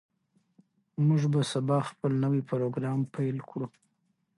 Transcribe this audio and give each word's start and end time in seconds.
موږ 1.05 1.21
به 1.33 1.41
سبا 1.53 1.77
خپل 1.89 2.11
نوی 2.23 2.41
پروګرام 2.49 2.99
پیل 3.13 3.37
کړو. 3.49 3.67